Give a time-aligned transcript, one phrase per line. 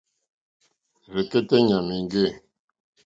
[1.13, 2.25] Rzɛ̀kɛ́tɛ́ ɲàmà èŋɡê.